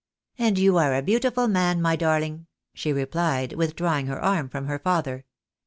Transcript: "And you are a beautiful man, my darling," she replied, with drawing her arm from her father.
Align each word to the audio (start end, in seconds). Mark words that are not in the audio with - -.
"And 0.39 0.57
you 0.57 0.77
are 0.79 0.95
a 0.95 1.03
beautiful 1.03 1.47
man, 1.47 1.79
my 1.79 1.95
darling," 1.95 2.47
she 2.73 2.91
replied, 2.91 3.53
with 3.53 3.75
drawing 3.75 4.07
her 4.07 4.19
arm 4.19 4.49
from 4.49 4.65
her 4.65 4.79
father. 4.79 5.25